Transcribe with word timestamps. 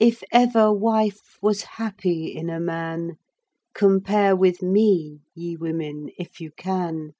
If 0.00 0.24
ever 0.32 0.72
wife 0.72 1.38
was 1.40 1.62
happy 1.62 2.26
in 2.34 2.50
a 2.50 2.58
man, 2.58 3.18
Compare 3.72 4.34
with 4.34 4.62
me, 4.62 5.20
ye 5.32 5.56
women, 5.56 6.10
if 6.18 6.40
you 6.40 6.50
can. 6.50 7.12